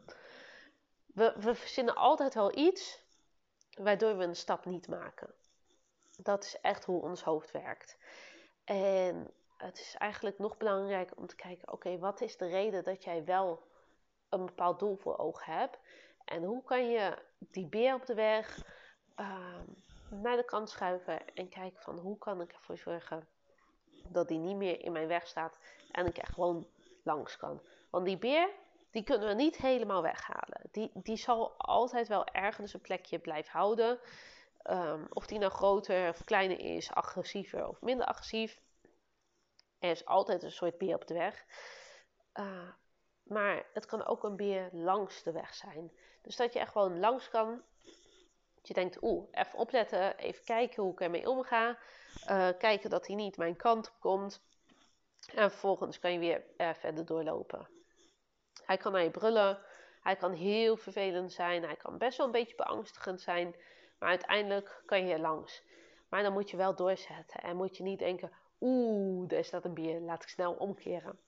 we 1.13 1.55
verzinnen 1.55 1.95
altijd 1.95 2.33
wel 2.33 2.57
iets 2.57 3.03
waardoor 3.77 4.17
we 4.17 4.23
een 4.23 4.35
stap 4.35 4.65
niet 4.65 4.87
maken. 4.87 5.33
Dat 6.17 6.43
is 6.43 6.59
echt 6.61 6.85
hoe 6.85 7.01
ons 7.01 7.23
hoofd 7.23 7.51
werkt. 7.51 7.97
En 8.63 9.31
het 9.57 9.79
is 9.79 9.95
eigenlijk 9.97 10.39
nog 10.39 10.57
belangrijker 10.57 11.17
om 11.17 11.27
te 11.27 11.35
kijken: 11.35 11.71
oké, 11.71 11.99
wat 11.99 12.21
is 12.21 12.37
de 12.37 12.47
reden 12.47 12.83
dat 12.83 13.03
jij 13.03 13.25
wel 13.25 13.63
een 14.29 14.45
bepaald 14.45 14.79
doel 14.79 14.95
voor 14.95 15.17
ogen 15.17 15.53
hebt? 15.53 15.79
En 16.25 16.43
hoe 16.43 16.63
kan 16.63 16.89
je 16.89 17.17
die 17.37 17.67
beer 17.67 17.93
op 17.93 18.05
de 18.05 18.13
weg 18.13 18.63
uh, 19.19 19.59
naar 20.09 20.37
de 20.37 20.45
kant 20.45 20.69
schuiven 20.69 21.33
en 21.33 21.49
kijken 21.49 21.81
van 21.81 21.97
hoe 21.97 22.17
kan 22.17 22.41
ik 22.41 22.51
ervoor 22.51 22.77
zorgen 22.77 23.27
dat 24.07 24.27
die 24.27 24.39
niet 24.39 24.55
meer 24.55 24.81
in 24.81 24.91
mijn 24.91 25.07
weg 25.07 25.27
staat 25.27 25.57
en 25.91 26.05
ik 26.05 26.17
er 26.17 26.27
gewoon 26.33 26.67
langs 27.03 27.37
kan. 27.37 27.61
Want 27.89 28.05
die 28.05 28.17
beer, 28.17 28.49
die 28.91 29.03
kunnen 29.03 29.27
we 29.27 29.33
niet 29.33 29.57
helemaal 29.57 30.01
weghalen. 30.01 30.61
Die, 30.71 30.91
die 30.93 31.17
zal 31.17 31.53
altijd 31.57 32.07
wel 32.07 32.25
ergens 32.25 32.73
een 32.73 32.81
plekje 32.81 33.19
blijven 33.19 33.51
houden. 33.51 33.99
Um, 34.69 35.07
of 35.09 35.27
die 35.27 35.39
nou 35.39 35.51
groter 35.51 36.09
of 36.09 36.23
kleiner 36.23 36.59
is, 36.59 36.91
agressiever 36.91 37.67
of 37.67 37.81
minder 37.81 38.05
agressief. 38.05 38.61
Er 39.79 39.91
is 39.91 40.05
altijd 40.05 40.43
een 40.43 40.51
soort 40.51 40.77
beer 40.77 40.95
op 40.95 41.07
de 41.07 41.13
weg. 41.13 41.45
Uh, 42.33 42.69
maar 43.23 43.65
het 43.73 43.85
kan 43.85 44.05
ook 44.05 44.23
een 44.23 44.35
beer 44.35 44.69
langs 44.71 45.23
de 45.23 45.31
weg 45.31 45.53
zijn. 45.53 45.91
Dus 46.21 46.35
dat 46.35 46.53
je 46.53 46.59
echt 46.59 46.71
gewoon 46.71 46.99
langs 46.99 47.29
kan. 47.29 47.61
Dat 48.55 48.67
je 48.67 48.73
denkt, 48.73 49.03
oeh, 49.03 49.27
even 49.31 49.59
opletten, 49.59 50.17
even 50.17 50.43
kijken 50.43 50.83
hoe 50.83 50.91
ik 50.91 51.01
ermee 51.01 51.29
omga. 51.29 51.77
Uh, 52.29 52.49
kijken 52.57 52.89
dat 52.89 53.07
hij 53.07 53.15
niet 53.15 53.37
mijn 53.37 53.55
kant 53.55 53.87
op 53.87 53.99
komt. 53.99 54.41
En 55.33 55.49
vervolgens 55.49 55.99
kan 55.99 56.13
je 56.13 56.19
weer 56.19 56.43
uh, 56.57 56.73
verder 56.73 57.05
doorlopen. 57.05 57.69
Hij 58.63 58.77
kan 58.77 58.91
naar 58.91 59.03
je 59.03 59.11
brullen. 59.11 59.59
Hij 60.01 60.15
kan 60.15 60.33
heel 60.33 60.77
vervelend 60.77 61.33
zijn. 61.33 61.63
Hij 61.63 61.75
kan 61.75 61.97
best 61.97 62.17
wel 62.17 62.25
een 62.25 62.31
beetje 62.31 62.55
beangstigend 62.55 63.21
zijn. 63.21 63.55
Maar 63.99 64.09
uiteindelijk 64.09 64.81
kan 64.85 65.07
je 65.07 65.13
er 65.13 65.19
langs. 65.19 65.63
Maar 66.09 66.23
dan 66.23 66.33
moet 66.33 66.49
je 66.49 66.57
wel 66.57 66.75
doorzetten. 66.75 67.39
En 67.41 67.55
moet 67.55 67.77
je 67.77 67.83
niet 67.83 67.99
denken, 67.99 68.31
oeh, 68.59 69.29
daar 69.29 69.43
staat 69.43 69.65
een 69.65 69.73
bier. 69.73 69.99
Laat 69.99 70.23
ik 70.23 70.29
snel 70.29 70.53
omkeren. 70.53 71.19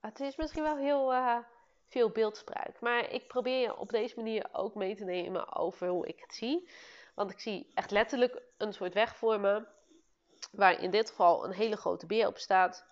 Het 0.00 0.20
is 0.20 0.36
misschien 0.36 0.62
wel 0.62 0.76
heel 0.76 1.12
uh, 1.12 1.38
veel 1.86 2.10
beeldspraak. 2.10 2.80
Maar 2.80 3.10
ik 3.10 3.28
probeer 3.28 3.60
je 3.60 3.76
op 3.76 3.90
deze 3.90 4.16
manier 4.16 4.48
ook 4.52 4.74
mee 4.74 4.96
te 4.96 5.04
nemen 5.04 5.56
over 5.56 5.88
hoe 5.88 6.06
ik 6.06 6.20
het 6.20 6.34
zie. 6.34 6.68
Want 7.14 7.30
ik 7.30 7.40
zie 7.40 7.70
echt 7.74 7.90
letterlijk 7.90 8.42
een 8.56 8.72
soort 8.72 8.94
weg 8.94 9.16
voor 9.16 9.40
me. 9.40 9.66
Waar 10.52 10.82
in 10.82 10.90
dit 10.90 11.08
geval 11.08 11.44
een 11.44 11.52
hele 11.52 11.76
grote 11.76 12.06
beer 12.06 12.26
op 12.26 12.38
staat. 12.38 12.86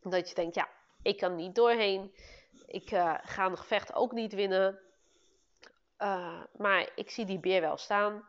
Dat 0.00 0.28
je 0.28 0.34
denkt, 0.34 0.54
ja, 0.54 0.68
ik 1.02 1.16
kan 1.18 1.36
niet 1.36 1.54
doorheen. 1.54 2.14
Ik 2.66 2.90
uh, 2.90 3.14
ga 3.22 3.46
een 3.46 3.58
gevecht 3.58 3.94
ook 3.94 4.12
niet 4.12 4.32
winnen. 4.32 4.80
Uh, 5.98 6.42
maar 6.56 6.90
ik 6.94 7.10
zie 7.10 7.24
die 7.24 7.38
beer 7.38 7.60
wel 7.60 7.76
staan. 7.76 8.26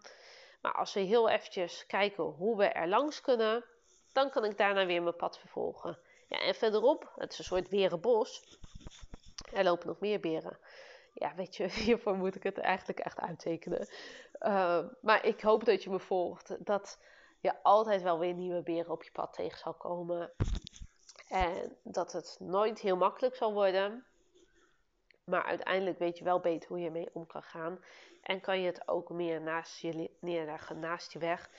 Maar 0.61 0.73
als 0.73 0.93
we 0.93 0.99
heel 0.99 1.29
eventjes 1.29 1.85
kijken 1.85 2.23
hoe 2.23 2.57
we 2.57 2.65
er 2.65 2.87
langs 2.87 3.21
kunnen, 3.21 3.63
dan 4.13 4.29
kan 4.29 4.45
ik 4.45 4.57
daarna 4.57 4.85
weer 4.85 5.03
mijn 5.03 5.15
pad 5.15 5.39
vervolgen. 5.39 5.99
Ja, 6.27 6.39
en 6.39 6.55
verderop, 6.55 7.11
het 7.15 7.31
is 7.31 7.37
een 7.37 7.43
soort 7.43 7.69
berenbos. 7.69 8.57
Er 9.53 9.63
lopen 9.63 9.87
nog 9.87 9.99
meer 9.99 10.19
beren. 10.19 10.57
Ja, 11.13 11.35
weet 11.35 11.55
je, 11.55 11.69
hiervoor 11.85 12.15
moet 12.15 12.35
ik 12.35 12.43
het 12.43 12.57
eigenlijk 12.57 12.99
echt 12.99 13.19
uittekenen. 13.19 13.87
Uh, 14.39 14.79
maar 15.01 15.25
ik 15.25 15.41
hoop 15.41 15.65
dat 15.65 15.83
je 15.83 15.89
me 15.89 15.99
volgt. 15.99 16.65
Dat 16.65 16.99
je 17.39 17.63
altijd 17.63 18.01
wel 18.01 18.19
weer 18.19 18.33
nieuwe 18.33 18.61
beren 18.61 18.91
op 18.91 19.03
je 19.03 19.11
pad 19.11 19.33
tegen 19.33 19.57
zal 19.57 19.73
komen. 19.73 20.31
En 21.29 21.77
dat 21.83 22.11
het 22.11 22.37
nooit 22.39 22.79
heel 22.79 22.97
makkelijk 22.97 23.35
zal 23.35 23.53
worden. 23.53 24.05
Maar 25.25 25.43
uiteindelijk 25.43 25.99
weet 25.99 26.17
je 26.17 26.23
wel 26.23 26.39
beter 26.39 26.69
hoe 26.69 26.79
je 26.79 26.85
ermee 26.85 27.09
om 27.13 27.27
kan 27.27 27.43
gaan. 27.43 27.83
En 28.21 28.41
kan 28.41 28.59
je 28.59 28.65
het 28.65 28.87
ook 28.87 29.09
meer 29.09 29.41
naast 29.41 29.79
je 29.79 30.09
neerleggen, 30.19 30.79
naast 30.79 31.11
je 31.11 31.19
weg. 31.19 31.49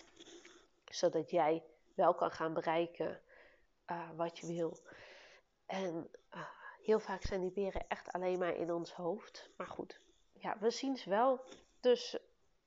Zodat 0.85 1.31
jij 1.31 1.63
wel 1.95 2.15
kan 2.15 2.31
gaan 2.31 2.55
bereiken 2.55 3.21
uh, 3.91 4.11
wat 4.17 4.39
je 4.39 4.47
wil. 4.47 4.79
En 5.67 6.11
uh, 6.35 6.41
heel 6.83 7.01
vaak 7.01 7.23
zijn 7.23 7.41
die 7.41 7.51
beren 7.51 7.89
echt 7.89 8.13
alleen 8.13 8.39
maar 8.39 8.57
in 8.57 8.73
ons 8.73 8.93
hoofd. 8.93 9.51
Maar 9.57 9.67
goed, 9.67 10.01
ja, 10.33 10.57
we 10.61 10.71
zien 10.71 10.97
ze 10.97 11.11
wel. 11.11 11.45
Dus 11.81 12.19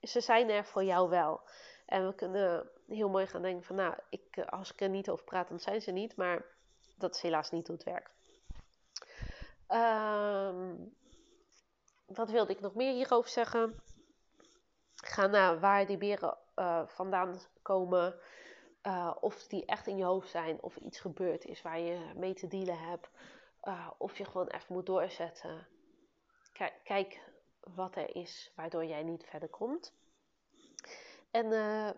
ze 0.02 0.22
zijn 0.22 0.50
er 0.50 0.66
voor 0.66 0.84
jou 0.84 1.10
wel. 1.10 1.42
En 1.86 2.08
we 2.08 2.16
kunnen 2.16 2.70
heel 2.88 3.10
mooi 3.10 3.28
gaan 3.28 3.42
denken 3.42 3.64
van, 3.64 3.76
nou, 3.76 3.96
ik, 4.10 4.38
eh, 4.38 4.46
als 4.46 4.72
ik 4.72 4.82
er 4.82 4.90
niet 4.90 5.10
over 5.10 5.26
praat, 5.26 5.48
dan 5.48 5.60
zijn 5.60 5.82
ze 5.82 5.92
niet. 5.92 6.16
Maar 6.16 6.46
dat 6.96 7.16
is 7.16 7.22
helaas 7.22 7.52
niet 7.52 7.68
hoe 7.68 7.76
het 7.76 7.86
werkt. 7.86 8.19
Um, 9.72 10.96
wat 12.06 12.30
wilde 12.30 12.52
ik 12.52 12.60
nog 12.60 12.76
meer 12.76 12.94
hierover 12.94 13.30
zeggen? 13.30 13.80
Ga 14.96 15.28
naar 15.28 15.60
waar 15.60 15.86
die 15.86 15.98
beren 15.98 16.38
uh, 16.56 16.88
vandaan 16.88 17.40
komen. 17.62 18.20
Uh, 18.84 19.16
of 19.20 19.48
die 19.48 19.66
echt 19.66 19.88
in 19.88 19.98
je 19.98 20.04
hoofd 20.04 20.30
zijn, 20.30 20.62
of 20.62 20.76
iets 20.76 21.00
gebeurd 21.00 21.46
is 21.46 21.62
waar 21.62 21.80
je 21.80 22.12
mee 22.16 22.34
te 22.34 22.48
dealen 22.48 22.80
hebt, 22.80 23.10
uh, 23.64 23.88
of 23.98 24.18
je 24.18 24.26
gewoon 24.26 24.48
even 24.48 24.74
moet 24.74 24.86
doorzetten. 24.86 25.68
Kijk, 26.54 26.74
kijk 26.84 27.20
wat 27.60 27.96
er 27.96 28.16
is 28.16 28.52
waardoor 28.56 28.86
jij 28.86 29.04
niet 29.04 29.26
verder 29.26 29.50
komt. 29.50 29.94
En 31.32 31.50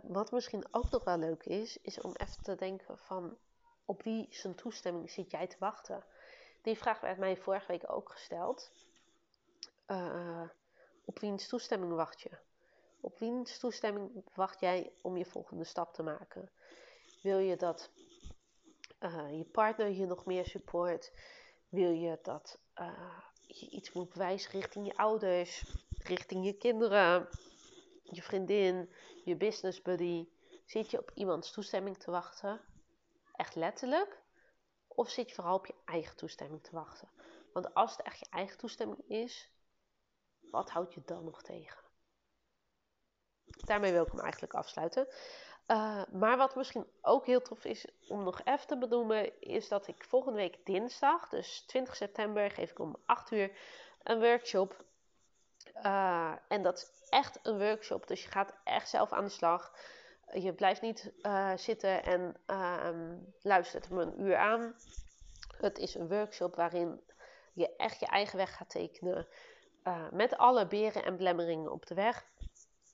wat 0.04 0.32
misschien 0.32 0.66
ook 0.72 0.90
nog 0.90 1.04
wel 1.04 1.18
leuk 1.18 1.46
is, 1.46 1.78
is 1.82 2.02
om 2.02 2.14
even 2.16 2.44
te 2.44 2.56
denken 2.56 2.98
van 2.98 3.38
op 3.86 4.04
wie 4.04 4.28
zijn 4.30 4.56
toestemming 4.56 5.10
zit 5.10 5.32
jij 5.32 5.48
te 5.48 5.56
wachten. 5.60 6.04
Die 6.62 6.78
vraag 6.78 7.00
werd 7.00 7.18
mij 7.18 7.38
vorige 7.38 7.68
week 7.68 7.92
ook 7.92 8.12
gesteld. 8.12 8.72
op 11.06 11.20
wiens 11.20 11.48
toestemming 11.48 11.94
wacht 11.94 12.22
je? 12.22 12.30
Op 13.00 13.20
wiens 13.20 13.60
toestemming 13.60 14.24
wacht 14.34 14.60
jij 14.60 14.92
om 15.02 15.18
je 15.18 15.26
volgende 15.26 15.64
stap 15.64 15.94
te 15.94 16.04
maken? 16.04 16.52
Wil 17.22 17.38
je 17.38 17.56
dat 17.56 17.90
uh, 19.00 19.38
je 19.38 19.44
partner 19.44 19.90
je 19.90 20.06
nog 20.06 20.26
meer 20.26 20.46
support? 20.46 21.12
Wil 21.70 21.92
je 21.92 22.20
dat 22.22 22.60
uh, 22.76 23.20
je 23.42 23.70
iets 23.70 23.92
moet 23.92 24.10
bewijzen 24.10 24.52
richting 24.52 24.86
je 24.86 24.98
ouders, 24.98 25.76
richting 25.98 26.46
je 26.46 26.54
kinderen? 26.54 27.30
je 28.12 28.22
vriendin, 28.22 28.90
je 29.24 29.36
business 29.36 29.82
buddy, 29.82 30.28
zit 30.66 30.92
je 30.92 31.00
op 31.00 31.12
iemands 31.14 31.52
toestemming 31.52 31.98
te 31.98 32.12
wachten? 32.12 32.62
Echt 33.36 33.56
letterlijk? 33.56 34.21
Of 34.96 35.10
zit 35.10 35.30
je 35.30 35.36
vooral 35.36 35.56
op 35.56 35.66
je 35.66 35.76
eigen 35.86 36.16
toestemming 36.16 36.64
te 36.64 36.76
wachten? 36.76 37.10
Want 37.54 37.74
als 37.74 37.92
het 37.92 38.02
echt 38.02 38.20
je 38.20 38.28
eigen 38.30 38.58
toestemming 38.58 39.10
is, 39.10 39.52
wat 40.40 40.70
houdt 40.70 40.94
je 40.94 41.02
dan 41.06 41.24
nog 41.24 41.42
tegen? 41.42 41.80
Daarmee 43.46 43.92
wil 43.92 44.04
ik 44.06 44.12
hem 44.12 44.20
eigenlijk 44.20 44.54
afsluiten. 44.54 45.08
Uh, 45.68 46.04
maar 46.12 46.38
wat 46.38 46.56
misschien 46.56 46.88
ook 47.02 47.26
heel 47.26 47.42
tof 47.42 47.66
is 47.66 47.88
om 48.08 48.24
nog 48.24 48.42
even 48.44 48.68
te 48.68 48.78
benoemen, 48.78 49.42
is 49.42 49.68
dat 49.68 49.88
ik 49.88 50.04
volgende 50.04 50.38
week 50.38 50.66
dinsdag, 50.66 51.30
dus 51.30 51.66
20 51.66 51.96
september, 51.96 52.52
geef 52.52 52.72
ik 52.72 52.80
om 52.80 52.96
8 53.06 53.32
uur 53.32 53.58
een 54.04 54.20
workshop. 54.20 54.86
Uh, 55.76 56.34
en 56.48 56.62
dat 56.64 56.78
is 56.78 56.92
echt 57.10 57.40
een 57.42 57.58
workshop, 57.58 58.08
dus 58.08 58.24
je 58.24 58.30
gaat 58.30 58.54
echt 58.64 58.90
zelf 58.90 59.12
aan 59.12 59.24
de 59.24 59.30
slag. 59.30 59.74
Je 60.34 60.54
blijft 60.54 60.82
niet 60.82 61.12
uh, 61.22 61.58
zitten 61.58 62.04
en 62.04 62.36
uh, 62.48 62.90
luistert 63.42 63.90
me 63.90 64.02
een 64.02 64.22
uur 64.22 64.38
aan. 64.38 64.76
Het 65.58 65.78
is 65.78 65.96
een 65.96 66.08
workshop 66.08 66.56
waarin 66.56 67.02
je 67.54 67.76
echt 67.76 68.00
je 68.00 68.06
eigen 68.06 68.38
weg 68.38 68.56
gaat 68.56 68.70
tekenen. 68.70 69.28
met 70.12 70.38
alle 70.38 70.68
beren 70.68 71.04
en 71.04 71.18
belemmeringen 71.18 71.72
op 71.72 71.86
de 71.86 71.96
weg. 71.96 72.26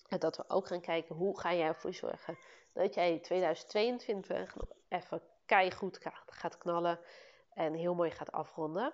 En 0.08 0.20
dat 0.20 0.38
we 0.38 0.44
ook 0.48 0.68
gaan 0.68 0.82
kijken 0.82 1.16
hoe 1.16 1.40
ga 1.40 1.54
jij 1.54 1.68
ervoor 1.68 1.94
zorgen 1.94 2.38
dat 2.74 2.94
jij 2.94 3.20
2022 3.20 4.56
nog 4.56 4.70
even 4.88 5.22
keihard 5.46 6.00
gaat 6.26 6.58
knallen 6.58 7.00
en 7.54 7.74
heel 7.74 7.96
mooi 7.96 8.12
gaat 8.12 8.32
afronden. 8.32 8.94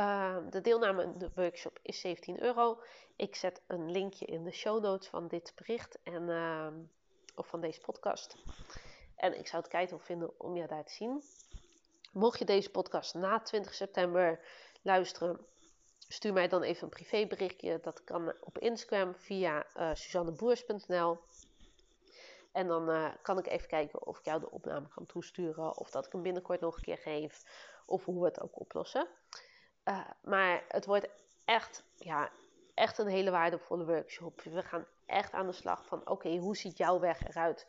Uh, 0.00 0.36
de 0.50 0.60
deelname 0.60 1.04
aan 1.04 1.18
de 1.18 1.30
workshop 1.34 1.78
is 1.82 2.00
17 2.00 2.42
euro. 2.42 2.82
Ik 3.16 3.34
zet 3.34 3.62
een 3.66 3.90
linkje 3.90 4.26
in 4.26 4.44
de 4.44 4.50
show 4.50 4.82
notes 4.82 5.08
van 5.08 5.28
dit 5.28 5.52
bericht 5.56 5.98
en, 6.02 6.22
uh, 6.22 6.66
of 7.38 7.46
van 7.46 7.60
deze 7.60 7.80
podcast. 7.80 8.36
En 9.16 9.38
ik 9.38 9.46
zou 9.46 9.62
het 9.62 9.70
kijken 9.70 10.00
vinden 10.00 10.40
om 10.40 10.56
je 10.56 10.66
daar 10.66 10.84
te 10.84 10.92
zien. 10.92 11.22
Mocht 12.12 12.38
je 12.38 12.44
deze 12.44 12.70
podcast 12.70 13.14
na 13.14 13.40
20 13.40 13.74
september 13.74 14.40
luisteren, 14.82 15.46
stuur 16.08 16.32
mij 16.32 16.48
dan 16.48 16.62
even 16.62 16.82
een 16.82 16.88
privéberichtje. 16.88 17.80
Dat 17.82 18.04
kan 18.04 18.32
op 18.40 18.58
Instagram 18.58 19.14
via 19.14 19.66
uh, 19.76 19.90
suzanneboers.nl. 19.94 21.18
En 22.52 22.66
dan 22.66 22.90
uh, 22.90 23.08
kan 23.22 23.38
ik 23.38 23.46
even 23.46 23.68
kijken 23.68 24.06
of 24.06 24.18
ik 24.18 24.24
jou 24.24 24.40
de 24.40 24.50
opname 24.50 24.88
kan 24.88 25.06
toesturen. 25.06 25.76
Of 25.76 25.90
dat 25.90 26.06
ik 26.06 26.12
hem 26.12 26.22
binnenkort 26.22 26.60
nog 26.60 26.76
een 26.76 26.82
keer 26.82 26.98
geef. 26.98 27.42
Of 27.86 28.04
hoe 28.04 28.20
we 28.20 28.26
het 28.26 28.40
ook 28.40 28.60
oplossen. 28.60 29.08
Uh, 29.84 30.10
maar 30.22 30.64
het 30.68 30.86
wordt 30.86 31.08
echt, 31.44 31.84
ja, 31.96 32.30
echt 32.78 32.98
een 32.98 33.06
hele 33.06 33.30
waardevolle 33.30 33.84
workshop. 33.84 34.40
We 34.42 34.62
gaan 34.62 34.86
echt 35.06 35.32
aan 35.32 35.46
de 35.46 35.52
slag 35.52 35.86
van 35.86 36.08
oké, 36.08 36.36
hoe 36.36 36.56
ziet 36.56 36.78
jouw 36.78 37.00
weg 37.00 37.28
eruit? 37.28 37.66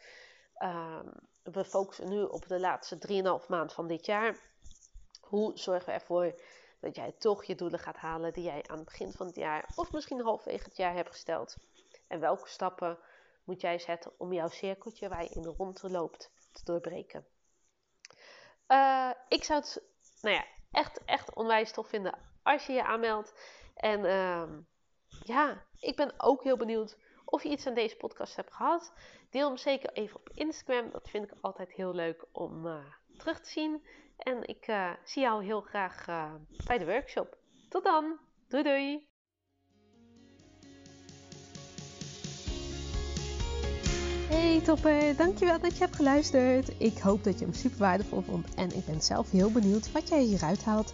Uh, 0.57 0.99
we 1.43 1.65
focussen 1.65 2.09
nu 2.09 2.23
op 2.23 2.47
de 2.47 2.59
laatste 2.59 2.97
3,5 3.41 3.47
maand 3.47 3.73
van 3.73 3.87
dit 3.87 4.05
jaar. 4.05 4.37
Hoe 5.21 5.51
zorgen 5.57 5.85
we 5.85 5.91
ervoor 5.91 6.41
dat 6.79 6.95
jij 6.95 7.11
toch 7.17 7.43
je 7.43 7.55
doelen 7.55 7.79
gaat 7.79 7.97
halen 7.97 8.33
die 8.33 8.43
jij 8.43 8.63
aan 8.67 8.75
het 8.75 8.85
begin 8.85 9.11
van 9.11 9.25
het 9.25 9.35
jaar 9.35 9.69
of 9.75 9.91
misschien 9.91 10.21
halverwege 10.21 10.63
het 10.63 10.77
jaar 10.77 10.93
hebt 10.93 11.09
gesteld? 11.09 11.55
En 12.07 12.19
welke 12.19 12.49
stappen 12.49 12.97
moet 13.43 13.61
jij 13.61 13.79
zetten 13.79 14.11
om 14.17 14.33
jouw 14.33 14.49
cirkeltje 14.49 15.09
waar 15.09 15.23
je 15.23 15.29
in 15.29 15.41
de 15.41 15.53
rondte 15.57 15.89
loopt 15.89 16.31
te 16.51 16.63
doorbreken. 16.63 17.25
Uh, 18.67 19.11
ik 19.27 19.43
zou 19.43 19.59
het 19.59 19.81
nou 20.21 20.35
ja, 20.35 20.45
echt, 20.71 21.03
echt 21.05 21.33
onwijs 21.33 21.71
tof 21.71 21.87
vinden 21.87 22.17
als 22.43 22.65
je 22.65 22.73
je 22.73 22.83
aanmeldt. 22.83 23.33
En 23.75 23.99
uh, 23.99 24.43
ja, 25.23 25.65
ik 25.79 25.95
ben 25.95 26.13
ook 26.17 26.43
heel 26.43 26.57
benieuwd 26.57 26.97
of 27.25 27.43
je 27.43 27.49
iets 27.49 27.67
aan 27.67 27.73
deze 27.73 27.95
podcast 27.95 28.35
hebt 28.35 28.53
gehad. 28.53 28.93
Deel 29.29 29.47
hem 29.47 29.57
zeker 29.57 29.89
even 29.93 30.15
op 30.15 30.29
Instagram. 30.33 30.91
Dat 30.91 31.09
vind 31.09 31.25
ik 31.25 31.37
altijd 31.41 31.71
heel 31.71 31.93
leuk 31.93 32.25
om 32.31 32.65
uh, 32.65 32.75
terug 33.17 33.39
te 33.39 33.49
zien. 33.49 33.83
En 34.17 34.47
ik 34.47 34.67
uh, 34.67 34.91
zie 35.03 35.21
jou 35.21 35.43
heel 35.43 35.61
graag 35.61 36.05
bij 36.65 36.77
de 36.77 36.85
workshop. 36.85 37.37
Tot 37.69 37.83
dan. 37.83 38.19
Doei 38.47 38.63
doei. 38.63 39.07
Hey 44.29 44.61
topper, 44.61 45.15
dankjewel 45.15 45.59
dat 45.59 45.77
je 45.77 45.83
hebt 45.83 45.95
geluisterd. 45.95 46.81
Ik 46.81 46.97
hoop 46.97 47.23
dat 47.23 47.39
je 47.39 47.45
hem 47.45 47.53
super 47.53 47.79
waardevol 47.79 48.21
vond 48.21 48.55
en 48.55 48.75
ik 48.75 48.85
ben 48.85 49.01
zelf 49.01 49.31
heel 49.31 49.51
benieuwd 49.51 49.91
wat 49.91 50.09
jij 50.09 50.21
hieruit 50.21 50.63
haalt. 50.63 50.93